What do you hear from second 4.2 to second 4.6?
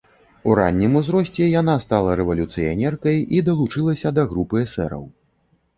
групы